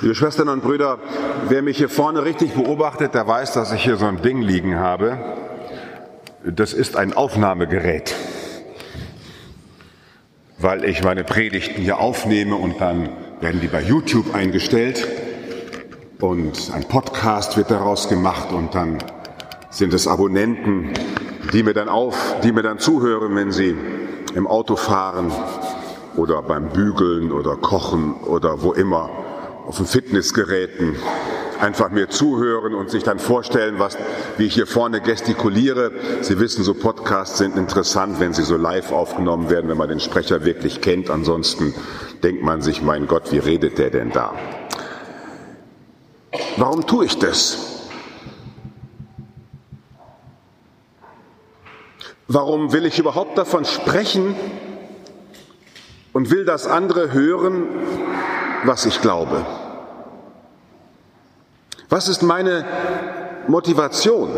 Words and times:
Liebe 0.00 0.16
Schwestern 0.16 0.48
und 0.48 0.60
Brüder, 0.60 0.98
wer 1.48 1.62
mich 1.62 1.76
hier 1.76 1.88
vorne 1.88 2.24
richtig 2.24 2.54
beobachtet, 2.54 3.14
der 3.14 3.28
weiß, 3.28 3.52
dass 3.52 3.70
ich 3.70 3.84
hier 3.84 3.96
so 3.96 4.06
ein 4.06 4.20
Ding 4.22 4.42
liegen 4.42 4.76
habe. 4.76 5.18
Das 6.44 6.72
ist 6.72 6.96
ein 6.96 7.12
Aufnahmegerät, 7.12 8.12
weil 10.58 10.84
ich 10.84 11.04
meine 11.04 11.22
Predigten 11.22 11.80
hier 11.80 12.00
aufnehme 12.00 12.56
und 12.56 12.80
dann 12.80 13.08
werden 13.40 13.60
die 13.60 13.68
bei 13.68 13.82
YouTube 13.82 14.34
eingestellt 14.34 15.06
und 16.18 16.72
ein 16.74 16.88
Podcast 16.88 17.56
wird 17.56 17.70
daraus 17.70 18.08
gemacht 18.08 18.50
und 18.50 18.74
dann 18.74 18.98
sind 19.70 19.94
es 19.94 20.08
Abonnenten, 20.08 20.92
die 21.52 21.62
mir 21.62 21.72
dann 21.72 21.88
auf, 21.88 22.40
die 22.42 22.50
mir 22.50 22.62
dann 22.62 22.80
zuhören, 22.80 23.36
wenn 23.36 23.52
sie 23.52 23.76
im 24.34 24.48
Auto 24.48 24.74
fahren 24.74 25.30
oder 26.16 26.42
beim 26.42 26.70
Bügeln 26.70 27.30
oder 27.30 27.54
Kochen 27.54 28.14
oder 28.14 28.60
wo 28.60 28.72
immer 28.72 29.08
auf 29.66 29.78
den 29.78 29.86
Fitnessgeräten 29.86 30.96
einfach 31.60 31.90
mir 31.90 32.10
zuhören 32.10 32.74
und 32.74 32.90
sich 32.90 33.02
dann 33.02 33.18
vorstellen, 33.18 33.78
was, 33.78 33.96
wie 34.36 34.44
ich 34.44 34.54
hier 34.54 34.66
vorne 34.66 35.00
gestikuliere. 35.00 35.92
Sie 36.20 36.38
wissen, 36.38 36.64
so 36.64 36.74
Podcasts 36.74 37.38
sind 37.38 37.56
interessant, 37.56 38.20
wenn 38.20 38.34
sie 38.34 38.42
so 38.42 38.56
live 38.56 38.92
aufgenommen 38.92 39.48
werden, 39.48 39.70
wenn 39.70 39.78
man 39.78 39.88
den 39.88 40.00
Sprecher 40.00 40.44
wirklich 40.44 40.80
kennt. 40.80 41.10
Ansonsten 41.10 41.74
denkt 42.22 42.42
man 42.42 42.60
sich, 42.60 42.82
mein 42.82 43.06
Gott, 43.06 43.32
wie 43.32 43.38
redet 43.38 43.78
der 43.78 43.90
denn 43.90 44.10
da? 44.10 44.34
Warum 46.56 46.86
tue 46.86 47.06
ich 47.06 47.18
das? 47.18 47.88
Warum 52.26 52.72
will 52.72 52.84
ich 52.84 52.98
überhaupt 52.98 53.38
davon 53.38 53.64
sprechen 53.64 54.34
und 56.12 56.30
will, 56.30 56.44
dass 56.44 56.66
andere 56.66 57.12
hören, 57.12 57.64
was 58.66 58.86
ich 58.86 59.00
glaube? 59.00 59.44
Was 61.88 62.08
ist 62.08 62.22
meine 62.22 62.64
Motivation? 63.46 64.30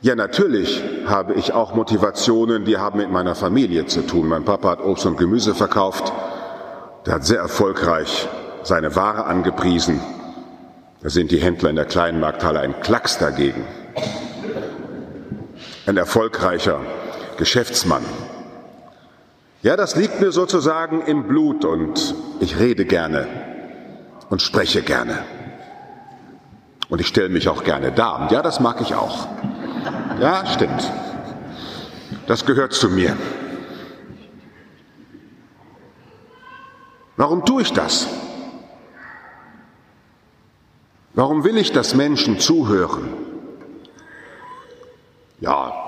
Ja, 0.00 0.14
natürlich 0.14 0.82
habe 1.06 1.34
ich 1.34 1.52
auch 1.52 1.74
Motivationen, 1.74 2.64
die 2.64 2.78
haben 2.78 2.98
mit 2.98 3.10
meiner 3.10 3.34
Familie 3.34 3.86
zu 3.86 4.02
tun. 4.02 4.28
Mein 4.28 4.44
Papa 4.44 4.70
hat 4.70 4.84
Obst 4.84 5.04
und 5.04 5.16
Gemüse 5.18 5.54
verkauft. 5.54 6.12
Der 7.06 7.14
hat 7.14 7.24
sehr 7.24 7.40
erfolgreich 7.40 8.28
seine 8.62 8.94
Ware 8.94 9.24
angepriesen. 9.24 10.00
Da 11.02 11.10
sind 11.10 11.30
die 11.30 11.38
Händler 11.38 11.70
in 11.70 11.76
der 11.76 11.84
kleinen 11.84 12.20
Markthalle 12.20 12.60
ein 12.60 12.80
Klacks 12.80 13.18
dagegen. 13.18 13.64
Ein 15.86 15.96
erfolgreicher 15.96 16.80
Geschäftsmann. 17.36 18.04
Ja, 19.66 19.76
das 19.76 19.96
liegt 19.96 20.20
mir 20.20 20.30
sozusagen 20.30 21.02
im 21.06 21.26
Blut 21.26 21.64
und 21.64 22.14
ich 22.38 22.56
rede 22.60 22.84
gerne 22.84 23.26
und 24.30 24.40
spreche 24.40 24.80
gerne. 24.80 25.24
Und 26.88 27.00
ich 27.00 27.08
stelle 27.08 27.30
mich 27.30 27.48
auch 27.48 27.64
gerne 27.64 27.90
dar. 27.90 28.30
Ja, 28.30 28.42
das 28.42 28.60
mag 28.60 28.80
ich 28.80 28.94
auch. 28.94 29.26
Ja, 30.20 30.46
stimmt. 30.46 30.88
Das 32.28 32.46
gehört 32.46 32.74
zu 32.74 32.88
mir. 32.90 33.16
Warum 37.16 37.44
tue 37.44 37.62
ich 37.62 37.72
das? 37.72 38.06
Warum 41.14 41.42
will 41.42 41.58
ich, 41.58 41.72
dass 41.72 41.96
Menschen 41.96 42.38
zuhören? 42.38 43.08
Ja, 45.40 45.85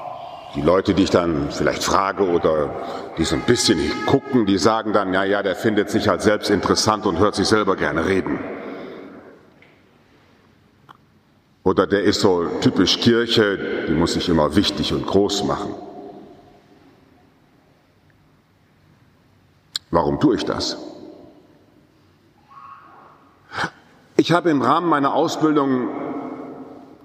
die 0.54 0.62
Leute, 0.62 0.94
die 0.94 1.04
ich 1.04 1.10
dann 1.10 1.50
vielleicht 1.50 1.84
frage 1.84 2.24
oder 2.24 2.74
die 3.18 3.24
so 3.24 3.36
ein 3.36 3.42
bisschen 3.42 3.78
gucken, 4.06 4.46
die 4.46 4.58
sagen 4.58 4.92
dann, 4.92 5.12
ja, 5.12 5.24
ja, 5.24 5.42
der 5.42 5.54
findet 5.54 5.90
sich 5.90 6.08
halt 6.08 6.22
selbst 6.22 6.50
interessant 6.50 7.06
und 7.06 7.18
hört 7.18 7.34
sich 7.34 7.46
selber 7.46 7.76
gerne 7.76 8.06
reden. 8.06 8.38
Oder 11.64 11.86
der 11.86 12.02
ist 12.02 12.20
so 12.20 12.46
typisch 12.62 12.98
Kirche, 12.98 13.84
die 13.88 13.92
muss 13.92 14.14
sich 14.14 14.28
immer 14.28 14.56
wichtig 14.56 14.92
und 14.94 15.06
groß 15.06 15.44
machen. 15.44 15.74
Warum 19.90 20.18
tue 20.18 20.36
ich 20.36 20.44
das? 20.44 20.78
Ich 24.16 24.32
habe 24.32 24.50
im 24.50 24.62
Rahmen 24.62 24.88
meiner 24.88 25.14
Ausbildung 25.14 26.07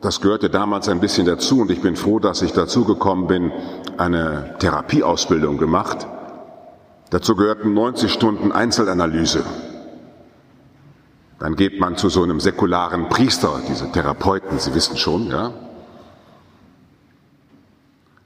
das 0.03 0.19
gehörte 0.19 0.49
damals 0.49 0.89
ein 0.89 0.99
bisschen 0.99 1.25
dazu 1.25 1.61
und 1.61 1.71
ich 1.71 1.81
bin 1.81 1.95
froh, 1.95 2.19
dass 2.19 2.41
ich 2.41 2.51
dazu 2.51 2.83
gekommen 2.83 3.27
bin, 3.27 3.53
eine 3.97 4.55
Therapieausbildung 4.59 5.57
gemacht. 5.57 6.05
Dazu 7.09 7.37
gehörten 7.37 7.73
90 7.73 8.11
Stunden 8.11 8.51
Einzelanalyse. 8.51 9.45
Dann 11.39 11.55
geht 11.55 11.79
man 11.79 11.95
zu 11.95 12.09
so 12.09 12.21
einem 12.21 12.41
säkularen 12.41 13.07
Priester, 13.07 13.61
diese 13.69 13.91
Therapeuten, 13.93 14.59
Sie 14.59 14.75
wissen 14.75 14.97
schon, 14.97 15.29
ja. 15.29 15.53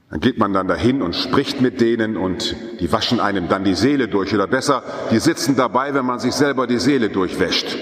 Dann 0.09 0.19
geht 0.19 0.39
man 0.39 0.53
dann 0.53 0.67
dahin 0.67 1.03
und 1.03 1.15
spricht 1.15 1.61
mit 1.61 1.79
denen 1.79 2.17
und 2.17 2.55
die 2.79 2.91
waschen 2.91 3.19
einem 3.19 3.49
dann 3.49 3.63
die 3.63 3.75
Seele 3.75 4.07
durch 4.07 4.33
oder 4.33 4.47
besser, 4.47 4.81
die 5.11 5.19
sitzen 5.19 5.55
dabei, 5.55 5.93
wenn 5.93 6.05
man 6.05 6.19
sich 6.19 6.33
selber 6.33 6.65
die 6.65 6.79
Seele 6.79 7.09
durchwäscht 7.09 7.77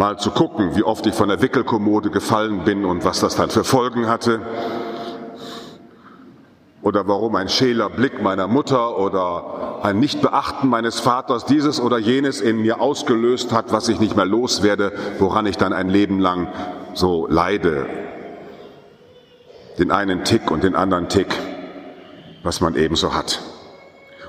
mal 0.00 0.18
zu 0.18 0.30
gucken, 0.30 0.74
wie 0.76 0.82
oft 0.82 1.06
ich 1.06 1.14
von 1.14 1.28
der 1.28 1.42
Wickelkommode 1.42 2.08
gefallen 2.10 2.64
bin 2.64 2.86
und 2.86 3.04
was 3.04 3.20
das 3.20 3.36
dann 3.36 3.50
für 3.50 3.64
Folgen 3.64 4.08
hatte. 4.08 4.40
Oder 6.80 7.06
warum 7.06 7.36
ein 7.36 7.50
schäler 7.50 7.90
Blick 7.90 8.22
meiner 8.22 8.48
Mutter 8.48 8.98
oder 8.98 9.80
ein 9.82 10.00
Nichtbeachten 10.00 10.70
meines 10.70 11.00
Vaters 11.00 11.44
dieses 11.44 11.82
oder 11.82 11.98
jenes 11.98 12.40
in 12.40 12.62
mir 12.62 12.80
ausgelöst 12.80 13.52
hat, 13.52 13.72
was 13.72 13.90
ich 13.90 14.00
nicht 14.00 14.16
mehr 14.16 14.24
loswerde, 14.24 14.92
woran 15.18 15.44
ich 15.44 15.58
dann 15.58 15.74
ein 15.74 15.90
Leben 15.90 16.18
lang 16.18 16.48
so 16.94 17.26
leide. 17.28 17.86
Den 19.78 19.90
einen 19.90 20.24
Tick 20.24 20.50
und 20.50 20.64
den 20.64 20.76
anderen 20.76 21.10
Tick, 21.10 21.28
was 22.42 22.62
man 22.62 22.74
ebenso 22.74 23.12
hat. 23.12 23.38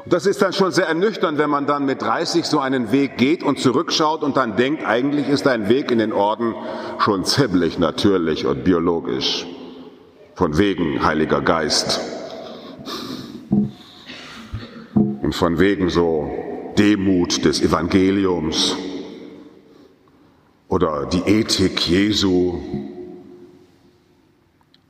Und 0.03 0.13
das 0.13 0.25
ist 0.25 0.41
dann 0.41 0.51
schon 0.51 0.71
sehr 0.71 0.87
ernüchternd, 0.87 1.37
wenn 1.37 1.49
man 1.49 1.67
dann 1.67 1.85
mit 1.85 2.01
30 2.01 2.45
so 2.45 2.59
einen 2.59 2.91
Weg 2.91 3.17
geht 3.17 3.43
und 3.43 3.59
zurückschaut 3.59 4.23
und 4.23 4.35
dann 4.35 4.55
denkt, 4.55 4.83
eigentlich 4.83 5.29
ist 5.29 5.47
ein 5.47 5.69
Weg 5.69 5.91
in 5.91 5.99
den 5.99 6.11
Orden 6.11 6.55
schon 6.99 7.23
ziemlich 7.23 7.77
natürlich 7.77 8.45
und 8.45 8.63
biologisch. 8.63 9.45
Von 10.33 10.57
wegen 10.57 11.05
Heiliger 11.05 11.41
Geist. 11.41 11.99
Und 14.95 15.35
von 15.35 15.59
wegen 15.59 15.89
so 15.89 16.31
Demut 16.77 17.45
des 17.45 17.61
Evangeliums 17.61 18.75
oder 20.67 21.05
die 21.05 21.21
Ethik 21.29 21.87
Jesu. 21.87 22.59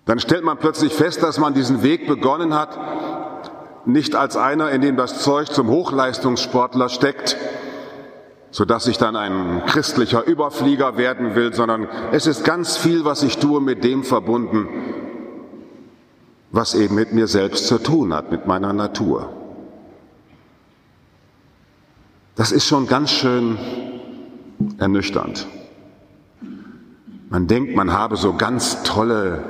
Dann 0.05 0.19
stellt 0.19 0.43
man 0.43 0.57
plötzlich 0.57 0.93
fest, 0.93 1.21
dass 1.21 1.37
man 1.37 1.53
diesen 1.53 1.83
Weg 1.83 2.07
begonnen 2.07 2.53
hat, 2.53 2.77
nicht 3.85 4.15
als 4.15 4.37
einer, 4.37 4.71
in 4.71 4.81
dem 4.81 4.97
das 4.97 5.19
Zeug 5.19 5.47
zum 5.47 5.67
Hochleistungssportler 5.67 6.89
steckt, 6.89 7.37
so 8.51 8.65
dass 8.65 8.87
ich 8.87 8.97
dann 8.97 9.15
ein 9.15 9.63
christlicher 9.65 10.25
Überflieger 10.25 10.97
werden 10.97 11.35
will, 11.35 11.53
sondern 11.53 11.87
es 12.11 12.27
ist 12.27 12.43
ganz 12.43 12.77
viel, 12.77 13.05
was 13.05 13.23
ich 13.23 13.37
tue, 13.37 13.61
mit 13.61 13.83
dem 13.83 14.03
verbunden, 14.03 14.67
was 16.51 16.75
eben 16.75 16.95
mit 16.95 17.13
mir 17.13 17.27
selbst 17.27 17.67
zu 17.67 17.77
tun 17.77 18.13
hat, 18.13 18.31
mit 18.31 18.47
meiner 18.47 18.73
Natur. 18.73 19.29
Das 22.35 22.51
ist 22.51 22.65
schon 22.65 22.87
ganz 22.87 23.11
schön 23.11 23.57
ernüchternd. 24.77 25.47
Man 27.29 27.47
denkt, 27.47 27.75
man 27.75 27.93
habe 27.93 28.17
so 28.17 28.33
ganz 28.33 28.83
tolle 28.83 29.43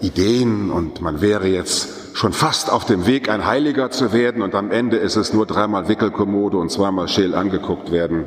Ideen 0.00 0.70
und 0.70 1.00
man 1.00 1.20
wäre 1.20 1.48
jetzt 1.48 2.05
schon 2.16 2.32
fast 2.32 2.72
auf 2.72 2.86
dem 2.86 3.06
Weg, 3.06 3.28
ein 3.28 3.44
Heiliger 3.44 3.90
zu 3.90 4.12
werden 4.14 4.40
und 4.40 4.54
am 4.54 4.70
Ende 4.70 4.96
ist 4.96 5.16
es 5.16 5.34
nur 5.34 5.44
dreimal 5.44 5.86
Wickelkommode 5.88 6.56
und 6.56 6.70
zweimal 6.70 7.08
scheel 7.08 7.34
angeguckt 7.34 7.92
werden 7.92 8.24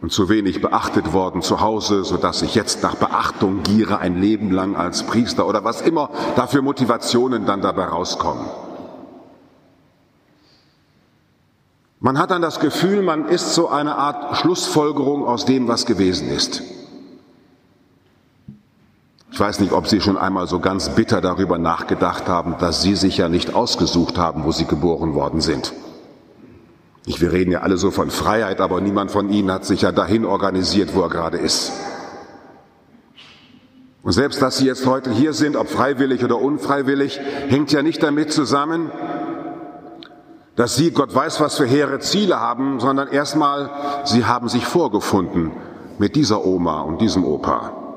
und 0.00 0.12
zu 0.12 0.28
wenig 0.28 0.60
beachtet 0.60 1.12
worden 1.12 1.42
zu 1.42 1.60
Hause, 1.60 2.04
so 2.04 2.16
dass 2.16 2.42
ich 2.42 2.54
jetzt 2.54 2.84
nach 2.84 2.94
Beachtung 2.94 3.64
giere 3.64 3.98
ein 3.98 4.20
Leben 4.20 4.52
lang 4.52 4.76
als 4.76 5.02
Priester 5.02 5.44
oder 5.44 5.64
was 5.64 5.80
immer 5.80 6.10
dafür 6.36 6.62
Motivationen 6.62 7.46
dann 7.46 7.62
dabei 7.62 7.86
rauskommen. 7.86 8.46
Man 11.98 12.16
hat 12.16 12.30
dann 12.30 12.42
das 12.42 12.60
Gefühl, 12.60 13.02
man 13.02 13.26
ist 13.26 13.54
so 13.54 13.70
eine 13.70 13.96
Art 13.96 14.36
Schlussfolgerung 14.36 15.26
aus 15.26 15.46
dem, 15.46 15.66
was 15.66 15.84
gewesen 15.84 16.30
ist. 16.30 16.62
Ich 19.38 19.40
weiß 19.40 19.60
nicht, 19.60 19.70
ob 19.70 19.86
Sie 19.86 20.00
schon 20.00 20.18
einmal 20.18 20.48
so 20.48 20.58
ganz 20.58 20.88
bitter 20.96 21.20
darüber 21.20 21.58
nachgedacht 21.58 22.26
haben, 22.26 22.56
dass 22.58 22.82
Sie 22.82 22.96
sich 22.96 23.18
ja 23.18 23.28
nicht 23.28 23.54
ausgesucht 23.54 24.18
haben, 24.18 24.42
wo 24.42 24.50
Sie 24.50 24.64
geboren 24.64 25.14
worden 25.14 25.40
sind. 25.40 25.74
Ich, 27.06 27.20
wir 27.20 27.30
reden 27.30 27.52
ja 27.52 27.60
alle 27.60 27.76
so 27.76 27.92
von 27.92 28.10
Freiheit, 28.10 28.60
aber 28.60 28.80
niemand 28.80 29.12
von 29.12 29.30
Ihnen 29.30 29.52
hat 29.52 29.64
sich 29.64 29.82
ja 29.82 29.92
dahin 29.92 30.24
organisiert, 30.24 30.96
wo 30.96 31.02
er 31.02 31.08
gerade 31.08 31.38
ist. 31.38 31.70
Und 34.02 34.10
selbst, 34.10 34.42
dass 34.42 34.58
Sie 34.58 34.66
jetzt 34.66 34.84
heute 34.86 35.12
hier 35.12 35.32
sind, 35.32 35.54
ob 35.54 35.68
freiwillig 35.68 36.24
oder 36.24 36.40
unfreiwillig, 36.40 37.20
hängt 37.46 37.70
ja 37.70 37.84
nicht 37.84 38.02
damit 38.02 38.32
zusammen, 38.32 38.90
dass 40.56 40.74
sie 40.74 40.90
Gott 40.90 41.14
weiß, 41.14 41.40
was 41.40 41.56
für 41.56 41.64
hehre 41.64 42.00
Ziele 42.00 42.40
haben, 42.40 42.80
sondern 42.80 43.06
erstmal, 43.06 43.70
sie 44.02 44.24
haben 44.24 44.48
sich 44.48 44.66
vorgefunden 44.66 45.52
mit 46.00 46.16
dieser 46.16 46.44
Oma 46.44 46.80
und 46.80 47.00
diesem 47.00 47.22
Opa. 47.22 47.87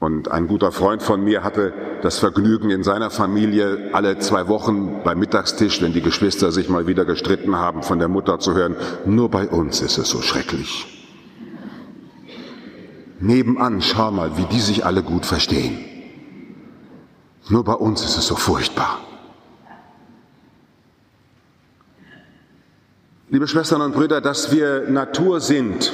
Und 0.00 0.30
ein 0.30 0.46
guter 0.46 0.70
Freund 0.70 1.02
von 1.02 1.24
mir 1.24 1.42
hatte 1.42 1.72
das 2.02 2.18
Vergnügen 2.18 2.70
in 2.70 2.84
seiner 2.84 3.10
Familie 3.10 3.90
alle 3.92 4.18
zwei 4.20 4.46
Wochen 4.46 5.02
beim 5.02 5.18
Mittagstisch, 5.18 5.82
wenn 5.82 5.92
die 5.92 6.02
Geschwister 6.02 6.52
sich 6.52 6.68
mal 6.68 6.86
wieder 6.86 7.04
gestritten 7.04 7.56
haben, 7.56 7.82
von 7.82 7.98
der 7.98 8.06
Mutter 8.06 8.38
zu 8.38 8.54
hören, 8.54 8.76
nur 9.06 9.28
bei 9.28 9.48
uns 9.48 9.80
ist 9.80 9.98
es 9.98 10.08
so 10.08 10.22
schrecklich. 10.22 10.94
Nebenan, 13.18 13.82
schau 13.82 14.12
mal, 14.12 14.36
wie 14.36 14.44
die 14.44 14.60
sich 14.60 14.86
alle 14.86 15.02
gut 15.02 15.26
verstehen. 15.26 15.84
Nur 17.48 17.64
bei 17.64 17.72
uns 17.72 18.04
ist 18.04 18.16
es 18.16 18.26
so 18.28 18.36
furchtbar. 18.36 19.00
Liebe 23.30 23.48
Schwestern 23.48 23.80
und 23.82 23.94
Brüder, 23.94 24.20
dass 24.20 24.52
wir 24.52 24.88
Natur 24.88 25.40
sind 25.40 25.92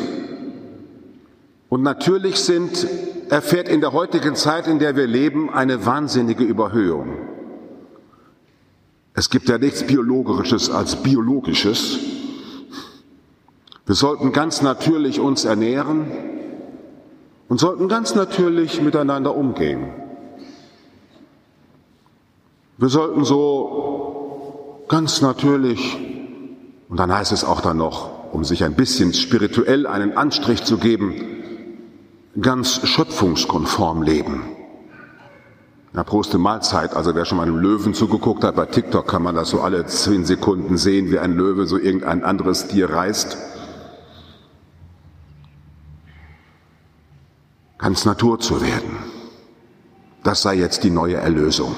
und 1.75 1.83
natürlich 1.83 2.37
sind, 2.37 2.87
erfährt 3.31 3.69
in 3.69 3.81
der 3.81 3.93
heutigen 3.93 4.37
Zeit, 4.37 4.69
in 4.69 4.79
der 4.79 4.95
wir 4.95 5.09
leben, 5.09 5.51
eine 5.53 5.85
wahnsinnige 5.85 6.45
Überhöhung. 6.45 7.17
Es 9.13 9.29
gibt 9.29 9.49
ja 9.49 9.59
nichts 9.59 9.85
Biologisches 9.85 10.71
als 10.71 11.03
Biologisches. 11.03 11.99
Wir 13.87 13.97
sollten 13.97 14.31
ganz 14.31 14.63
natürlich 14.63 15.19
uns 15.19 15.45
ernähren 15.45 16.07
und 17.49 17.59
sollten 17.59 17.89
ganz 17.89 18.15
natürlich 18.15 18.81
miteinander 18.81 19.35
umgehen. 19.35 19.89
Wir 22.79 22.89
sollten 22.89 23.25
so 23.25 24.85
ganz 24.87 25.23
natürlich, 25.23 25.99
und 26.89 27.01
dann 27.01 27.13
heißt 27.13 27.33
es 27.33 27.43
auch 27.43 27.61
dann 27.61 27.79
noch, 27.79 28.33
um 28.33 28.45
sich 28.45 28.63
ein 28.63 28.75
bisschen 28.75 29.13
spirituell 29.13 29.89
einen 29.89 30.17
Anstrich 30.17 30.63
zu 30.63 30.79
geben, 30.79 31.34
ganz 32.41 32.87
schöpfungskonform 32.87 34.03
leben. 34.03 34.43
Na, 35.93 36.03
Proste 36.03 36.39
Mahlzeit, 36.39 36.95
also 36.95 37.15
wer 37.15 37.25
schon 37.25 37.39
mal 37.39 37.45
einem 37.45 37.59
Löwen 37.59 37.95
zugeguckt 37.95 38.43
hat, 38.43 38.57
bei 38.57 38.67
TikTok 38.67 39.07
kann 39.07 39.23
man 39.23 39.37
das 39.37 39.51
so 39.51 39.61
alle 39.61 39.87
zehn 39.87 40.25
Sekunden 40.25 40.77
sehen, 40.77 41.11
wie 41.11 41.21
ein 41.21 41.35
Löwe 41.35 41.67
so 41.67 41.79
irgendein 41.79 42.25
anderes 42.25 42.67
Tier 42.67 42.91
reißt. 42.91 43.37
Ganz 47.79 48.05
Natur 48.05 48.41
zu 48.41 48.61
werden. 48.61 48.97
Das 50.25 50.43
sei 50.43 50.55
jetzt 50.55 50.83
die 50.83 50.91
neue 50.91 51.17
Erlösung. 51.17 51.77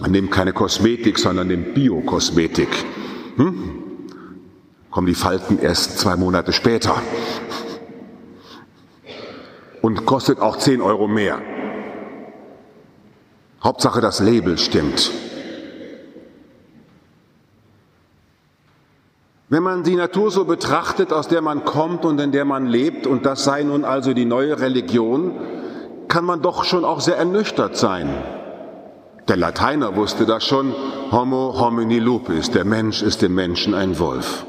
Man 0.00 0.10
nimmt 0.10 0.32
keine 0.32 0.52
Kosmetik, 0.52 1.18
sondern 1.18 1.46
nimmt 1.46 1.74
Biokosmetik. 1.74 2.68
Hm? 3.36 3.82
Kommen 4.90 5.06
die 5.06 5.14
Falten 5.14 5.58
erst 5.58 5.98
zwei 5.98 6.16
Monate 6.16 6.52
später 6.52 7.00
kostet 10.12 10.40
auch 10.40 10.58
10 10.58 10.82
Euro 10.82 11.08
mehr. 11.08 11.40
Hauptsache 13.64 14.02
das 14.02 14.20
Label 14.20 14.58
stimmt. 14.58 15.10
Wenn 19.48 19.62
man 19.62 19.84
die 19.84 19.96
Natur 19.96 20.30
so 20.30 20.44
betrachtet, 20.44 21.14
aus 21.14 21.28
der 21.28 21.40
man 21.40 21.64
kommt 21.64 22.04
und 22.04 22.20
in 22.20 22.30
der 22.30 22.44
man 22.44 22.66
lebt, 22.66 23.06
und 23.06 23.24
das 23.24 23.44
sei 23.44 23.62
nun 23.62 23.86
also 23.86 24.12
die 24.12 24.26
neue 24.26 24.60
Religion, 24.60 25.32
kann 26.08 26.26
man 26.26 26.42
doch 26.42 26.64
schon 26.64 26.84
auch 26.84 27.00
sehr 27.00 27.16
ernüchtert 27.16 27.78
sein. 27.78 28.10
Der 29.28 29.38
Lateiner 29.38 29.96
wusste 29.96 30.26
das 30.26 30.44
schon, 30.44 30.74
Homo 31.10 31.58
homini 31.58 32.00
lupus, 32.00 32.50
der 32.50 32.66
Mensch 32.66 33.00
ist 33.02 33.22
dem 33.22 33.34
Menschen 33.34 33.72
ein 33.72 33.98
Wolf. 33.98 34.44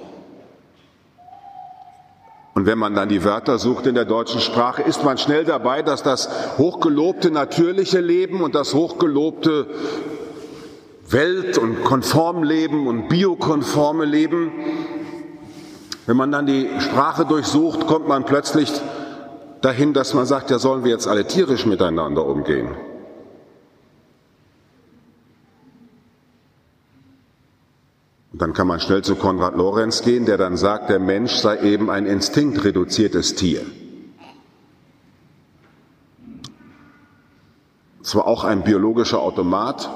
Und 2.53 2.67
wenn 2.67 2.77
man 2.77 2.93
dann 2.93 3.09
die 3.09 3.23
Wörter 3.23 3.57
sucht 3.57 3.87
in 3.87 3.95
der 3.95 4.05
deutschen 4.05 4.39
Sprache, 4.39 4.83
ist 4.83 5.03
man 5.03 5.17
schnell 5.17 5.43
dabei, 5.43 5.81
dass 5.81 6.03
das 6.03 6.29
hochgelobte 6.57 7.31
natürliche 7.31 7.99
Leben 7.99 8.41
und 8.41 8.53
das 8.53 8.75
hochgelobte 8.75 9.67
Welt- 11.09 11.57
und 11.57 11.83
Konformleben 11.83 12.85
und 12.87 13.09
biokonforme 13.09 14.05
Leben, 14.05 14.51
wenn 16.05 16.17
man 16.17 16.31
dann 16.31 16.45
die 16.45 16.69
Sprache 16.79 17.25
durchsucht, 17.25 17.87
kommt 17.87 18.07
man 18.07 18.25
plötzlich 18.25 18.71
dahin, 19.61 19.93
dass 19.93 20.13
man 20.13 20.25
sagt, 20.25 20.51
ja 20.51 20.59
sollen 20.59 20.83
wir 20.83 20.91
jetzt 20.91 21.07
alle 21.07 21.25
tierisch 21.25 21.65
miteinander 21.65 22.25
umgehen. 22.25 22.69
Und 28.33 28.41
dann 28.41 28.53
kann 28.53 28.65
man 28.65 28.79
schnell 28.79 29.03
zu 29.03 29.15
Konrad 29.15 29.55
Lorenz 29.55 30.01
gehen, 30.01 30.25
der 30.25 30.37
dann 30.37 30.57
sagt, 30.57 30.89
der 30.89 30.99
Mensch 30.99 31.35
sei 31.35 31.59
eben 31.59 31.91
ein 31.91 32.07
instinktreduziertes 32.07 33.35
Tier. 33.35 33.61
Zwar 38.01 38.25
auch 38.25 38.43
ein 38.43 38.63
biologischer 38.63 39.19
Automat, 39.19 39.87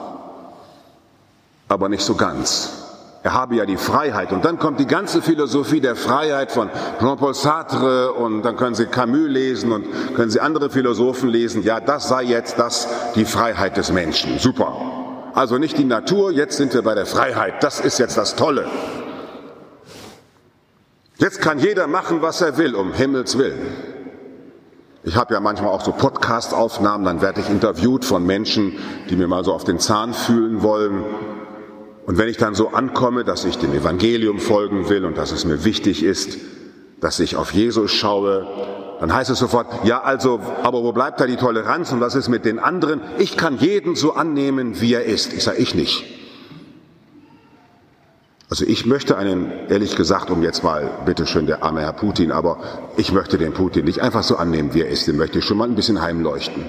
aber 1.68 1.90
nicht 1.90 2.04
so 2.04 2.16
ganz. 2.16 2.84
Er 3.24 3.34
habe 3.34 3.56
ja 3.56 3.66
die 3.66 3.76
Freiheit. 3.76 4.32
Und 4.32 4.46
dann 4.46 4.60
kommt 4.60 4.80
die 4.80 4.86
ganze 4.86 5.24
Philosophie 5.24 5.82
der 5.82 5.96
Freiheit 5.96 6.52
von 6.52 6.70
Jean-Paul 7.00 7.34
Sartre 7.34 8.14
und 8.14 8.44
dann 8.44 8.56
können 8.56 8.76
Sie 8.76 8.86
Camus 8.86 9.28
lesen 9.28 9.72
und 9.72 10.14
können 10.16 10.30
Sie 10.30 10.40
andere 10.40 10.70
Philosophen 10.70 11.28
lesen. 11.28 11.64
Ja, 11.64 11.80
das 11.80 12.08
sei 12.08 12.24
jetzt 12.24 12.60
das, 12.60 12.88
die 13.16 13.26
Freiheit 13.26 13.76
des 13.78 13.92
Menschen. 13.92 14.38
Super. 14.38 15.07
Also 15.38 15.60
nicht 15.60 15.78
die 15.78 15.84
Natur, 15.84 16.32
jetzt 16.32 16.58
sind 16.58 16.74
wir 16.74 16.82
bei 16.82 16.96
der 16.96 17.06
Freiheit. 17.06 17.64
Das 17.64 17.80
ist 17.80 18.00
jetzt 18.00 18.18
das 18.18 18.36
Tolle. 18.36 18.66
Jetzt 21.20 21.42
kann 21.42 21.60
jeder 21.60 21.86
machen, 21.86 22.24
was 22.24 22.42
er 22.42 22.58
will, 22.58 22.74
um 22.74 22.92
Himmels 22.92 23.38
Willen. 23.38 23.68
Ich 25.04 25.16
habe 25.16 25.36
ja 25.36 25.40
manchmal 25.40 25.70
auch 25.70 25.86
so 25.86 25.92
Podcast-Aufnahmen, 25.92 27.06
dann 27.06 27.22
werde 27.22 27.42
ich 27.42 27.52
interviewt 27.52 28.04
von 28.04 28.26
Menschen, 28.26 28.80
die 29.12 29.16
mir 29.16 29.28
mal 29.28 29.44
so 29.44 29.54
auf 29.54 29.64
den 29.64 29.78
Zahn 29.78 30.16
fühlen 30.16 30.64
wollen. 30.64 31.06
Und 32.08 32.18
wenn 32.18 32.30
ich 32.30 32.38
dann 32.38 32.56
so 32.56 32.70
ankomme, 32.70 33.24
dass 33.24 33.46
ich 33.46 33.60
dem 33.60 33.76
Evangelium 33.76 34.40
folgen 34.40 34.90
will 34.90 35.06
und 35.06 35.20
dass 35.20 35.32
es 35.32 35.46
mir 35.46 35.64
wichtig 35.64 36.02
ist, 36.02 36.40
dass 37.00 37.20
ich 37.20 37.36
auf 37.36 37.54
Jesus 37.54 37.92
schaue, 37.92 38.48
dann 39.00 39.14
heißt 39.14 39.30
es 39.30 39.40
sofort, 39.40 39.68
ja 39.86 40.02
also, 40.02 40.40
aber 40.64 40.84
wo 40.84 40.92
bleibt 40.92 41.20
da 41.20 41.28
die 41.28 41.36
Toleranz 41.36 41.92
und 41.92 42.02
was 42.02 42.16
ist 42.16 42.30
mit 42.30 42.46
den 42.46 42.60
anderen? 42.60 43.02
Ich 43.20 43.38
kann 43.38 43.58
jeden 43.58 43.96
so 43.96 44.14
annehmen, 44.14 44.82
wie 44.82 44.94
er 44.94 45.06
ist. 45.06 45.34
Ich 45.34 45.44
sage 45.44 45.58
ich 45.58 45.76
nicht. 45.76 46.06
Also 48.50 48.66
ich 48.66 48.86
möchte 48.86 49.18
einen, 49.18 49.52
ehrlich 49.68 49.96
gesagt, 49.96 50.32
um 50.32 50.42
jetzt 50.42 50.64
mal, 50.64 50.90
bitteschön, 51.06 51.48
der 51.48 51.64
arme 51.64 51.82
Herr 51.82 51.94
Putin, 51.94 52.32
aber 52.32 52.60
ich 52.96 53.12
möchte 53.12 53.38
den 53.38 53.54
Putin 53.54 53.86
nicht 53.86 54.02
einfach 54.02 54.24
so 54.24 54.38
annehmen, 54.38 54.74
wie 54.74 54.82
er 54.82 54.90
ist. 54.90 55.06
Den 55.06 55.18
möchte 55.18 55.40
ich 55.40 55.46
schon 55.46 55.58
mal 55.58 55.68
ein 55.68 55.76
bisschen 55.76 56.02
heimleuchten. 56.02 56.64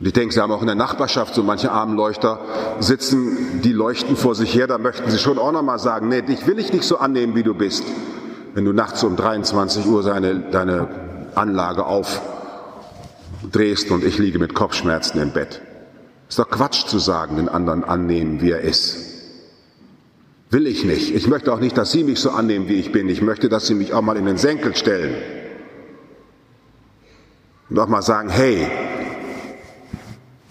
Und 0.00 0.06
ich 0.06 0.14
denke, 0.14 0.34
Sie 0.34 0.40
haben 0.40 0.50
auch 0.50 0.62
in 0.62 0.66
der 0.66 0.74
Nachbarschaft 0.74 1.34
so 1.34 1.42
manche 1.42 1.70
Armleuchter 1.70 2.40
sitzen, 2.80 3.60
die 3.62 3.72
leuchten 3.72 4.16
vor 4.16 4.34
sich 4.34 4.54
her, 4.54 4.66
da 4.66 4.78
möchten 4.78 5.08
Sie 5.10 5.18
schon 5.18 5.38
auch 5.38 5.52
noch 5.52 5.62
mal 5.62 5.78
sagen, 5.78 6.08
nee, 6.08 6.22
dich 6.22 6.46
will 6.46 6.58
ich 6.58 6.72
nicht 6.72 6.84
so 6.84 6.96
annehmen, 6.96 7.36
wie 7.36 7.44
du 7.44 7.54
bist 7.54 7.84
wenn 8.54 8.64
du 8.64 8.72
nachts 8.72 9.02
um 9.02 9.16
23 9.16 9.84
Uhr 9.86 10.02
seine, 10.02 10.36
deine 10.38 10.88
Anlage 11.36 11.86
aufdrehst 11.86 13.90
und 13.90 14.04
ich 14.04 14.18
liege 14.18 14.38
mit 14.38 14.54
Kopfschmerzen 14.54 15.20
im 15.20 15.32
Bett. 15.32 15.60
Ist 16.28 16.38
doch 16.38 16.48
Quatsch 16.48 16.86
zu 16.86 16.98
sagen, 16.98 17.36
den 17.36 17.48
anderen 17.48 17.84
annehmen, 17.84 18.40
wie 18.40 18.50
er 18.50 18.60
ist. 18.60 18.96
Will 20.50 20.66
ich 20.66 20.84
nicht. 20.84 21.14
Ich 21.14 21.26
möchte 21.26 21.52
auch 21.52 21.60
nicht, 21.60 21.76
dass 21.76 21.92
Sie 21.92 22.04
mich 22.04 22.20
so 22.20 22.30
annehmen, 22.30 22.68
wie 22.68 22.74
ich 22.74 22.92
bin. 22.92 23.08
Ich 23.08 23.22
möchte, 23.22 23.48
dass 23.48 23.66
Sie 23.66 23.74
mich 23.74 23.92
auch 23.92 24.02
mal 24.02 24.16
in 24.16 24.24
den 24.24 24.36
Senkel 24.36 24.76
stellen. 24.76 25.14
Und 27.68 27.78
auch 27.78 27.88
mal 27.88 28.02
sagen, 28.02 28.28
hey, 28.28 28.66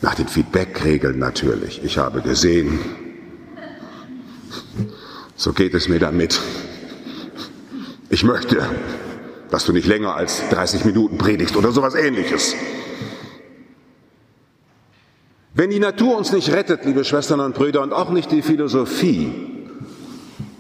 nach 0.02 0.16
den 0.16 0.28
Feedback-Regeln 0.28 1.18
natürlich. 1.18 1.84
Ich 1.84 1.98
habe 1.98 2.22
gesehen, 2.22 2.80
so 5.36 5.54
geht 5.54 5.74
es 5.74 5.88
mir 5.88 6.00
damit. 6.00 6.40
Ich 8.10 8.24
möchte, 8.24 8.68
dass 9.54 9.66
du 9.66 9.72
nicht 9.72 9.86
länger 9.86 10.16
als 10.16 10.50
30 10.50 10.84
Minuten 10.84 11.20
predigst 11.20 11.56
oder 11.56 11.72
sowas 11.72 11.94
ähnliches. 11.94 12.56
Wenn 15.54 15.70
die 15.70 15.78
Natur 15.78 16.18
uns 16.18 16.32
nicht 16.32 16.52
rettet, 16.52 16.86
liebe 16.86 17.04
Schwestern 17.04 17.40
und 17.40 17.54
Brüder, 17.54 17.84
und 17.84 17.94
auch 17.94 18.10
nicht 18.10 18.32
die 18.32 18.42
Philosophie 18.42 19.32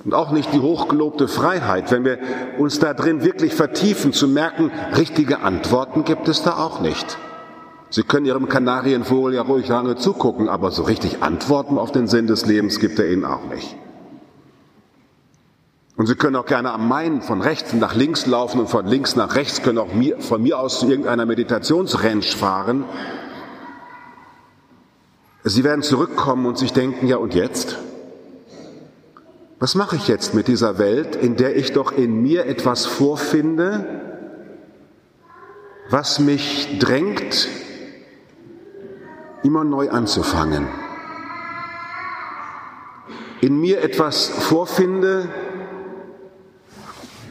und 0.05 0.13
auch 0.13 0.31
nicht 0.31 0.53
die 0.53 0.59
hochgelobte 0.59 1.27
Freiheit, 1.27 1.89
wenn 1.89 2.05
wir 2.05 2.19
uns 2.59 2.77
da 2.77 2.93
drin 2.93 3.23
wirklich 3.23 3.55
vertiefen, 3.55 4.13
zu 4.13 4.27
merken, 4.27 4.69
richtige 4.95 5.39
Antworten 5.39 6.03
gibt 6.03 6.27
es 6.27 6.43
da 6.43 6.57
auch 6.57 6.79
nicht. 6.79 7.17
Sie 7.89 8.03
können 8.03 8.27
Ihrem 8.27 8.47
Kanarienvogel 8.47 9.33
ja 9.33 9.41
ruhig 9.41 9.67
lange 9.69 9.95
zugucken, 9.95 10.50
aber 10.50 10.69
so 10.69 10.83
richtig 10.83 11.23
Antworten 11.23 11.79
auf 11.79 11.91
den 11.91 12.05
Sinn 12.05 12.27
des 12.27 12.45
Lebens 12.45 12.79
gibt 12.79 13.00
er 13.00 13.09
Ihnen 13.12 13.25
auch 13.25 13.45
nicht. 13.45 13.75
Und 15.95 16.07
Sie 16.07 16.15
können 16.15 16.35
auch 16.35 16.47
gerne 16.47 16.71
am 16.71 16.88
Main 16.88 17.21
von 17.21 17.41
rechts 17.41 17.73
nach 17.73 17.93
links 17.93 18.25
laufen 18.25 18.59
und 18.59 18.67
von 18.67 18.88
links 18.88 19.15
nach 19.15 19.35
rechts 19.35 19.62
können 19.62 19.77
auch 19.77 19.89
von 20.19 20.41
mir 20.41 20.57
aus 20.59 20.79
zu 20.79 20.89
irgendeiner 20.89 21.25
Meditationsrange 21.25 22.23
fahren. 22.23 22.85
Sie 25.43 25.63
werden 25.63 25.83
zurückkommen 25.83 26.45
und 26.45 26.57
sich 26.57 26.73
denken, 26.73 27.05
ja 27.07 27.17
und 27.17 27.35
jetzt? 27.35 27.77
Was 29.59 29.75
mache 29.75 29.95
ich 29.95 30.07
jetzt 30.07 30.33
mit 30.33 30.47
dieser 30.47 30.77
Welt, 30.79 31.15
in 31.15 31.35
der 31.35 31.55
ich 31.55 31.73
doch 31.73 31.91
in 31.91 32.21
mir 32.21 32.47
etwas 32.47 32.85
vorfinde, 32.85 34.01
was 35.89 36.19
mich 36.19 36.79
drängt, 36.79 37.47
immer 39.43 39.63
neu 39.63 39.89
anzufangen? 39.89 40.67
In 43.41 43.59
mir 43.59 43.81
etwas 43.81 44.27
vorfinde, 44.27 45.29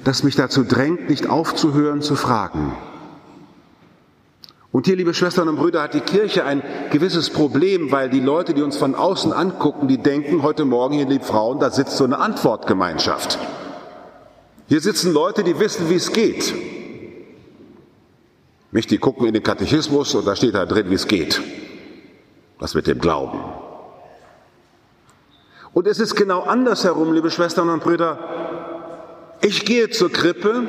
das 0.04 0.22
mich 0.22 0.36
dazu 0.36 0.64
drängt, 0.64 1.08
nicht 1.08 1.28
aufzuhören 1.28 2.02
zu 2.02 2.16
fragen. 2.16 2.74
Und 4.72 4.86
hier, 4.86 4.96
liebe 4.96 5.12
Schwestern 5.12 5.48
und 5.48 5.56
Brüder, 5.56 5.82
hat 5.82 5.92
die 5.92 6.00
Kirche 6.00 6.44
ein 6.44 6.62
gewisses 6.90 7.28
Problem, 7.28 7.92
weil 7.92 8.08
die 8.08 8.20
Leute, 8.20 8.54
die 8.54 8.62
uns 8.62 8.78
von 8.78 8.94
außen 8.94 9.32
angucken, 9.32 9.86
die 9.86 9.98
denken, 9.98 10.42
heute 10.42 10.64
Morgen 10.64 10.94
hier, 10.94 11.06
liebe 11.06 11.24
Frauen, 11.24 11.60
da 11.60 11.70
sitzt 11.70 11.98
so 11.98 12.04
eine 12.04 12.18
Antwortgemeinschaft. 12.18 13.38
Hier 14.68 14.80
sitzen 14.80 15.12
Leute, 15.12 15.44
die 15.44 15.58
wissen, 15.58 15.90
wie 15.90 15.96
es 15.96 16.12
geht. 16.12 16.54
Nicht, 18.70 18.90
die 18.90 18.96
gucken 18.96 19.26
in 19.26 19.34
den 19.34 19.42
Katechismus 19.42 20.14
und 20.14 20.26
da 20.26 20.34
steht 20.34 20.54
da 20.54 20.64
drin, 20.64 20.88
wie 20.88 20.94
es 20.94 21.06
geht. 21.06 21.42
Das 22.58 22.74
mit 22.74 22.86
dem 22.86 22.98
Glauben. 22.98 23.38
Und 25.74 25.86
es 25.86 26.00
ist 26.00 26.14
genau 26.14 26.42
andersherum, 26.42 27.12
liebe 27.12 27.30
Schwestern 27.30 27.68
und 27.68 27.82
Brüder. 27.82 28.18
Ich 29.44 29.64
gehe 29.64 29.90
zur 29.90 30.12
Krippe, 30.12 30.62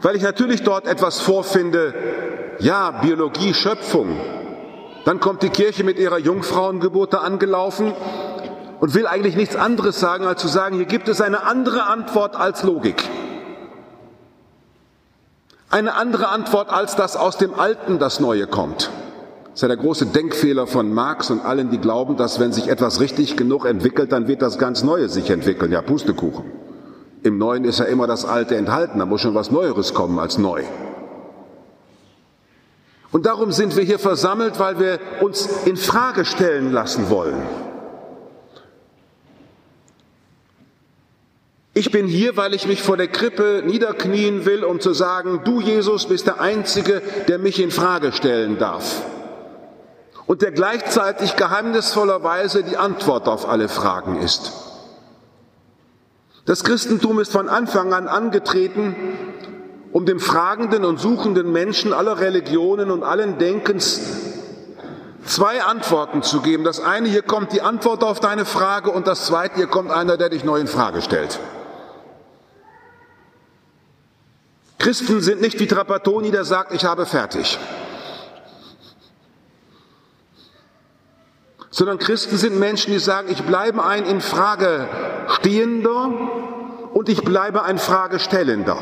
weil 0.00 0.16
ich 0.16 0.22
natürlich 0.22 0.62
dort 0.62 0.86
etwas 0.86 1.20
vorfinde, 1.20 1.92
ja, 2.58 2.90
Biologie, 3.02 3.52
Schöpfung. 3.52 4.18
Dann 5.04 5.20
kommt 5.20 5.42
die 5.42 5.50
Kirche 5.50 5.84
mit 5.84 5.98
ihrer 5.98 6.18
Jungfrauengeburt 6.18 7.12
da 7.12 7.18
angelaufen 7.18 7.92
und 8.80 8.94
will 8.94 9.06
eigentlich 9.06 9.36
nichts 9.36 9.56
anderes 9.56 10.00
sagen, 10.00 10.24
als 10.24 10.40
zu 10.40 10.48
sagen, 10.48 10.76
hier 10.76 10.86
gibt 10.86 11.08
es 11.08 11.20
eine 11.20 11.42
andere 11.42 11.84
Antwort 11.84 12.34
als 12.34 12.62
Logik. 12.62 13.04
Eine 15.68 15.94
andere 15.96 16.28
Antwort, 16.28 16.70
als 16.70 16.96
dass 16.96 17.14
aus 17.14 17.36
dem 17.36 17.52
Alten 17.52 17.98
das 17.98 18.20
Neue 18.20 18.46
kommt. 18.46 18.90
Das 19.44 19.56
ist 19.56 19.62
ja 19.62 19.68
der 19.68 19.76
große 19.76 20.06
Denkfehler 20.06 20.66
von 20.66 20.94
Marx 20.94 21.30
und 21.30 21.44
allen, 21.44 21.70
die 21.70 21.78
glauben, 21.78 22.16
dass 22.16 22.40
wenn 22.40 22.54
sich 22.54 22.68
etwas 22.68 23.00
richtig 23.00 23.36
genug 23.36 23.66
entwickelt, 23.66 24.12
dann 24.12 24.28
wird 24.28 24.40
das 24.40 24.58
ganz 24.58 24.82
Neue 24.82 25.10
sich 25.10 25.28
entwickeln. 25.28 25.72
Ja, 25.72 25.82
Pustekuchen. 25.82 26.69
Im 27.22 27.38
Neuen 27.38 27.64
ist 27.64 27.78
ja 27.78 27.84
immer 27.84 28.06
das 28.06 28.24
Alte 28.24 28.56
enthalten, 28.56 28.98
da 28.98 29.06
muss 29.06 29.20
schon 29.20 29.34
was 29.34 29.50
Neueres 29.50 29.92
kommen 29.92 30.18
als 30.18 30.38
neu. 30.38 30.62
Und 33.12 33.26
darum 33.26 33.52
sind 33.52 33.76
wir 33.76 33.82
hier 33.82 33.98
versammelt, 33.98 34.58
weil 34.58 34.78
wir 34.78 35.00
uns 35.20 35.46
in 35.64 35.76
Frage 35.76 36.24
stellen 36.24 36.72
lassen 36.72 37.10
wollen. 37.10 37.42
Ich 41.74 41.90
bin 41.90 42.06
hier, 42.06 42.36
weil 42.36 42.54
ich 42.54 42.66
mich 42.66 42.82
vor 42.82 42.96
der 42.96 43.08
Krippe 43.08 43.62
niederknien 43.64 44.44
will, 44.44 44.64
um 44.64 44.80
zu 44.80 44.92
sagen, 44.92 45.40
du 45.44 45.60
Jesus 45.60 46.06
bist 46.06 46.26
der 46.26 46.40
Einzige, 46.40 47.02
der 47.28 47.38
mich 47.38 47.60
in 47.60 47.70
Frage 47.70 48.12
stellen 48.12 48.58
darf. 48.58 49.02
Und 50.26 50.42
der 50.42 50.52
gleichzeitig 50.52 51.36
geheimnisvollerweise 51.36 52.62
die 52.62 52.76
Antwort 52.76 53.28
auf 53.28 53.48
alle 53.48 53.68
Fragen 53.68 54.20
ist. 54.20 54.69
Das 56.50 56.64
Christentum 56.64 57.20
ist 57.20 57.30
von 57.30 57.48
Anfang 57.48 57.92
an 57.92 58.08
angetreten, 58.08 58.96
um 59.92 60.04
dem 60.04 60.18
fragenden 60.18 60.84
und 60.84 60.98
suchenden 60.98 61.52
Menschen 61.52 61.92
aller 61.92 62.18
Religionen 62.18 62.90
und 62.90 63.04
allen 63.04 63.38
Denkens 63.38 64.00
zwei 65.24 65.62
Antworten 65.62 66.24
zu 66.24 66.40
geben. 66.40 66.64
Das 66.64 66.80
eine, 66.80 67.08
hier 67.08 67.22
kommt 67.22 67.52
die 67.52 67.62
Antwort 67.62 68.02
auf 68.02 68.18
deine 68.18 68.44
Frage 68.44 68.90
und 68.90 69.06
das 69.06 69.26
zweite, 69.26 69.54
hier 69.54 69.68
kommt 69.68 69.92
einer, 69.92 70.16
der 70.16 70.28
dich 70.28 70.42
neu 70.42 70.58
in 70.58 70.66
Frage 70.66 71.02
stellt. 71.02 71.38
Christen 74.80 75.20
sind 75.20 75.40
nicht 75.40 75.60
wie 75.60 75.68
Trapattoni, 75.68 76.32
der 76.32 76.44
sagt, 76.44 76.72
ich 76.74 76.84
habe 76.84 77.06
fertig. 77.06 77.60
Sondern 81.70 81.98
Christen 81.98 82.36
sind 82.36 82.58
Menschen, 82.58 82.92
die 82.92 82.98
sagen, 82.98 83.28
ich 83.30 83.44
bleibe 83.44 83.84
ein 83.84 84.04
in 84.04 84.20
Frage 84.20 84.88
stehender 85.28 86.39
und 86.92 87.08
ich 87.08 87.22
bleibe 87.22 87.62
ein 87.62 87.78
Fragestellender. 87.78 88.78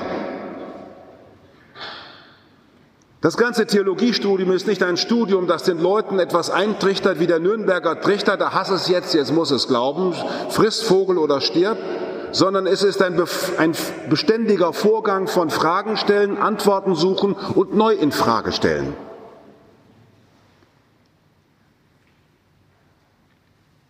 Das 3.21 3.37
ganze 3.37 3.67
Theologiestudium 3.67 4.53
ist 4.53 4.69
nicht 4.69 4.83
ein 4.83 4.97
Studium, 4.97 5.49
das 5.49 5.65
den 5.65 5.81
Leuten 5.81 6.21
etwas 6.21 6.51
eintrichtert 6.51 7.19
wie 7.19 7.27
der 7.27 7.41
Nürnberger 7.41 8.01
Trichter, 8.01 8.37
da 8.37 8.53
hass 8.53 8.71
es 8.71 8.89
jetzt, 8.89 9.13
jetzt 9.13 9.33
muss 9.33 9.51
es 9.51 9.67
glauben, 9.67 10.15
frisst 10.51 10.85
Vogel 10.85 11.19
oder 11.19 11.41
stirbt, 11.41 11.83
sondern 12.31 12.69
es 12.69 12.85
ist 12.85 13.03
ein, 13.03 13.21
ein 13.59 13.73
beständiger 14.09 14.73
Vorgang 14.73 15.27
von 15.27 15.51
Fragen 15.51 15.97
stellen, 15.97 16.39
Antworten 16.39 16.95
suchen 16.95 17.33
und 17.33 17.75
neu 17.75 17.93
in 17.93 18.13
Frage 18.13 18.53
stellen. 18.53 18.95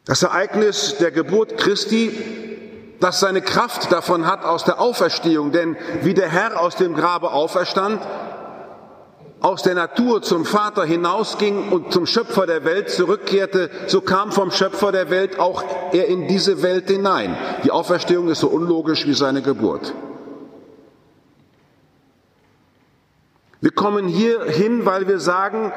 Das 0.07 0.23
Ereignis 0.23 0.97
der 0.99 1.11
Geburt 1.11 1.59
Christi 1.59 2.48
das 3.01 3.21
seine 3.21 3.43
Kraft 3.43 3.93
davon 3.93 4.27
hat 4.27 4.45
aus 4.45 4.65
der 4.65 4.81
Auferstehung. 4.81 5.53
Denn 5.53 5.77
wie 6.03 6.15
der 6.15 6.29
Herr 6.29 6.61
aus 6.61 6.77
dem 6.77 6.95
Grabe 6.95 7.33
auferstand, 7.33 8.01
aus 9.41 9.63
der 9.63 9.75
Natur 9.75 10.21
zum 10.23 10.45
Vater 10.45 10.85
hinausging 10.85 11.69
und 11.71 11.93
zum 11.93 12.07
Schöpfer 12.07 12.47
der 12.47 12.65
Welt 12.65 12.91
zurückkehrte, 12.91 13.71
so 13.87 14.01
kam 14.01 14.33
vom 14.33 14.51
Schöpfer 14.51 14.91
der 14.91 15.11
Welt 15.11 15.39
auch 15.39 15.63
er 15.93 16.09
in 16.09 16.27
diese 16.27 16.63
Welt 16.63 16.89
hinein. 16.91 17.37
Die 17.63 17.71
Auferstehung 17.71 18.29
ist 18.29 18.41
so 18.41 18.49
unlogisch 18.49 19.07
wie 19.07 19.15
seine 19.15 19.43
Geburt. 19.43 19.95
Wir 23.61 23.71
kommen 23.73 24.07
hier 24.07 24.45
hin, 24.45 24.87
weil 24.87 25.07
wir 25.07 25.21
sagen, 25.21 25.73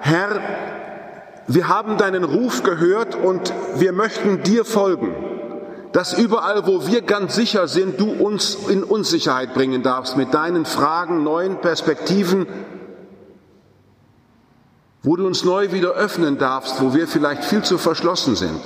Herr, 0.00 0.40
wir 1.46 1.68
haben 1.68 1.98
deinen 1.98 2.24
Ruf 2.24 2.62
gehört 2.62 3.14
und 3.14 3.52
wir 3.76 3.92
möchten 3.92 4.42
dir 4.42 4.64
folgen 4.64 5.35
dass 5.96 6.12
überall, 6.12 6.66
wo 6.66 6.86
wir 6.86 7.00
ganz 7.00 7.34
sicher 7.34 7.68
sind, 7.68 7.98
du 7.98 8.10
uns 8.10 8.54
in 8.68 8.84
Unsicherheit 8.84 9.54
bringen 9.54 9.82
darfst 9.82 10.18
mit 10.18 10.34
deinen 10.34 10.66
Fragen, 10.66 11.22
neuen 11.22 11.62
Perspektiven, 11.62 12.46
wo 15.02 15.16
du 15.16 15.26
uns 15.26 15.42
neu 15.42 15.72
wieder 15.72 15.92
öffnen 15.92 16.36
darfst, 16.36 16.82
wo 16.82 16.92
wir 16.92 17.08
vielleicht 17.08 17.44
viel 17.44 17.62
zu 17.62 17.78
verschlossen 17.78 18.36
sind. 18.36 18.60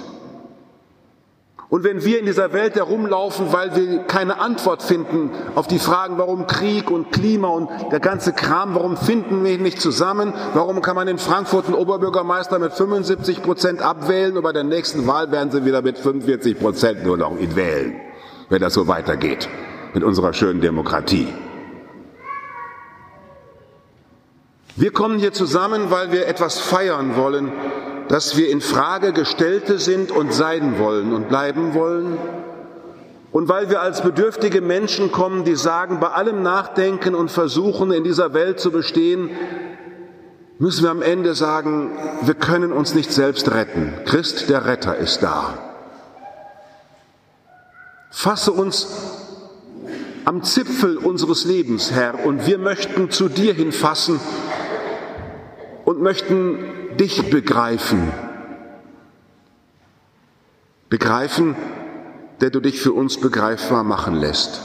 Und 1.70 1.84
wenn 1.84 2.04
wir 2.04 2.18
in 2.18 2.26
dieser 2.26 2.52
Welt 2.52 2.74
herumlaufen, 2.74 3.52
weil 3.52 3.76
wir 3.76 4.00
keine 4.00 4.40
Antwort 4.40 4.82
finden 4.82 5.30
auf 5.54 5.68
die 5.68 5.78
Fragen, 5.78 6.18
warum 6.18 6.48
Krieg 6.48 6.90
und 6.90 7.12
Klima 7.12 7.46
und 7.46 7.70
der 7.92 8.00
ganze 8.00 8.32
Kram, 8.32 8.74
warum 8.74 8.96
finden 8.96 9.44
wir 9.44 9.56
nicht 9.56 9.80
zusammen, 9.80 10.34
warum 10.52 10.82
kann 10.82 10.96
man 10.96 11.06
in 11.06 11.18
Frankfurt 11.18 11.66
einen 11.66 11.76
Oberbürgermeister 11.76 12.58
mit 12.58 12.72
75 12.72 13.42
Prozent 13.44 13.82
abwählen 13.82 14.36
und 14.36 14.42
bei 14.42 14.52
der 14.52 14.64
nächsten 14.64 15.06
Wahl 15.06 15.30
werden 15.30 15.52
sie 15.52 15.64
wieder 15.64 15.80
mit 15.80 15.96
45 15.96 16.58
Prozent 16.58 17.04
nur 17.04 17.16
noch 17.16 17.38
ihn 17.38 17.54
wählen, 17.54 18.00
wenn 18.48 18.60
das 18.60 18.74
so 18.74 18.88
weitergeht 18.88 19.48
mit 19.94 20.02
unserer 20.02 20.32
schönen 20.32 20.60
Demokratie. 20.60 21.28
Wir 24.74 24.92
kommen 24.92 25.20
hier 25.20 25.32
zusammen, 25.32 25.90
weil 25.90 26.10
wir 26.10 26.26
etwas 26.26 26.58
feiern 26.58 27.14
wollen, 27.14 27.52
dass 28.10 28.36
wir 28.36 28.50
in 28.50 28.60
Frage 28.60 29.12
gestellte 29.12 29.78
sind 29.78 30.10
und 30.10 30.34
sein 30.34 30.80
wollen 30.80 31.12
und 31.12 31.28
bleiben 31.28 31.74
wollen. 31.74 32.18
Und 33.30 33.48
weil 33.48 33.70
wir 33.70 33.82
als 33.82 34.02
bedürftige 34.02 34.60
Menschen 34.60 35.12
kommen, 35.12 35.44
die 35.44 35.54
sagen, 35.54 36.00
bei 36.00 36.08
allem 36.08 36.42
Nachdenken 36.42 37.14
und 37.14 37.30
Versuchen 37.30 37.92
in 37.92 38.02
dieser 38.02 38.34
Welt 38.34 38.58
zu 38.58 38.72
bestehen, 38.72 39.30
müssen 40.58 40.82
wir 40.82 40.90
am 40.90 41.02
Ende 41.02 41.36
sagen, 41.36 41.92
wir 42.22 42.34
können 42.34 42.72
uns 42.72 42.96
nicht 42.96 43.12
selbst 43.12 43.48
retten. 43.52 43.92
Christ 44.06 44.50
der 44.50 44.66
Retter 44.66 44.96
ist 44.96 45.22
da. 45.22 45.56
Fasse 48.10 48.50
uns 48.50 48.88
am 50.24 50.42
Zipfel 50.42 50.96
unseres 50.96 51.44
Lebens, 51.44 51.92
Herr, 51.92 52.26
und 52.26 52.44
wir 52.44 52.58
möchten 52.58 53.12
zu 53.12 53.28
dir 53.28 53.54
hinfassen 53.54 54.18
und 55.84 56.02
möchten 56.02 56.79
dich 56.99 57.30
begreifen. 57.30 58.12
Begreifen, 60.88 61.56
der 62.40 62.50
du 62.50 62.61
dich 62.61 62.80
für 62.80 62.92
uns 62.92 63.20
begreifbar 63.20 63.85
machen 63.85 64.14
lässt. 64.14 64.62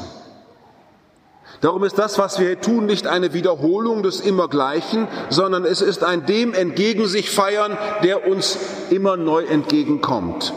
Darum 1.61 1.83
ist 1.83 1.97
das, 1.97 2.17
was 2.17 2.39
wir 2.39 2.47
hier 2.47 2.61
tun, 2.61 2.85
nicht 2.85 3.07
eine 3.07 3.33
Wiederholung 3.33 4.03
des 4.03 4.19
Immergleichen, 4.19 5.07
sondern 5.29 5.65
es 5.65 5.81
ist 5.81 6.03
ein 6.03 6.25
dem 6.25 6.53
entgegen 6.53 7.07
sich 7.07 7.31
feiern, 7.31 7.77
der 8.03 8.27
uns 8.27 8.57
immer 8.89 9.17
neu 9.17 9.43
entgegenkommt. 9.43 10.53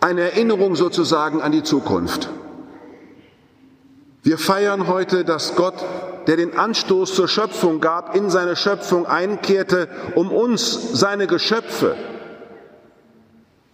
Eine 0.00 0.22
Erinnerung 0.22 0.76
sozusagen 0.76 1.40
an 1.40 1.52
die 1.52 1.62
Zukunft. 1.62 2.30
Wir 4.22 4.38
feiern 4.38 4.88
heute, 4.88 5.24
dass 5.24 5.54
Gott 5.54 5.74
der 6.26 6.36
den 6.36 6.56
Anstoß 6.56 7.14
zur 7.14 7.28
Schöpfung 7.28 7.80
gab, 7.80 8.14
in 8.16 8.30
seine 8.30 8.56
Schöpfung 8.56 9.06
einkehrte, 9.06 9.88
um 10.14 10.30
uns, 10.30 10.92
seine 10.92 11.26
Geschöpfe, 11.26 11.96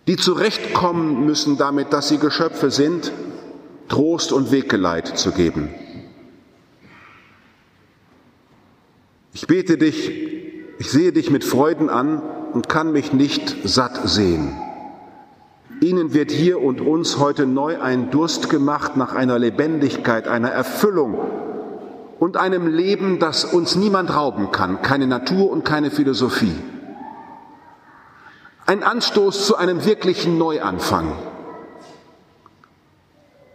die 0.06 0.16
zurechtkommen 0.16 1.24
müssen 1.24 1.56
damit, 1.56 1.92
dass 1.92 2.08
sie 2.08 2.18
Geschöpfe 2.18 2.70
sind, 2.70 3.12
Trost 3.88 4.32
und 4.32 4.50
Weggeleit 4.50 5.18
zu 5.18 5.32
geben. 5.32 5.74
Ich 9.32 9.46
bete 9.46 9.78
dich, 9.78 10.10
ich 10.78 10.90
sehe 10.90 11.12
dich 11.12 11.30
mit 11.30 11.44
Freuden 11.44 11.88
an 11.88 12.22
und 12.52 12.68
kann 12.68 12.92
mich 12.92 13.12
nicht 13.12 13.56
satt 13.64 14.08
sehen. 14.08 14.56
Ihnen 15.80 16.12
wird 16.12 16.30
hier 16.30 16.60
und 16.60 16.80
uns 16.80 17.18
heute 17.18 17.46
neu 17.46 17.80
ein 17.80 18.10
Durst 18.10 18.50
gemacht 18.50 18.96
nach 18.96 19.14
einer 19.14 19.38
Lebendigkeit, 19.38 20.28
einer 20.28 20.50
Erfüllung 20.50 21.18
und 22.20 22.36
einem 22.36 22.68
Leben, 22.68 23.18
das 23.18 23.44
uns 23.44 23.74
niemand 23.74 24.14
rauben 24.14 24.52
kann, 24.52 24.80
keine 24.82 25.08
Natur 25.08 25.50
und 25.50 25.64
keine 25.64 25.90
Philosophie. 25.90 26.54
Ein 28.66 28.84
Anstoß 28.84 29.48
zu 29.48 29.56
einem 29.56 29.84
wirklichen 29.84 30.38
Neuanfang. 30.38 31.10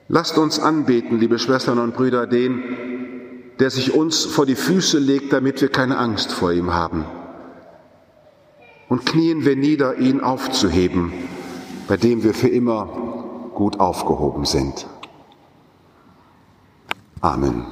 Lasst 0.09 0.37
uns 0.37 0.59
anbeten, 0.59 1.17
liebe 1.17 1.39
Schwestern 1.39 1.79
und 1.79 1.95
Brüder, 1.95 2.27
den, 2.27 3.53
der 3.59 3.69
sich 3.69 3.93
uns 3.93 4.25
vor 4.25 4.45
die 4.45 4.55
Füße 4.55 4.99
legt, 4.99 5.31
damit 5.31 5.61
wir 5.61 5.69
keine 5.69 5.97
Angst 5.97 6.33
vor 6.33 6.51
ihm 6.51 6.73
haben. 6.73 7.05
Und 8.89 9.05
knien 9.05 9.45
wir 9.45 9.55
nieder, 9.55 9.95
ihn 9.99 10.19
aufzuheben 10.19 11.13
bei 11.87 11.97
dem 11.97 12.23
wir 12.23 12.33
für 12.33 12.47
immer 12.47 12.87
gut 13.53 13.79
aufgehoben 13.79 14.45
sind. 14.45 14.87
Amen. 17.21 17.65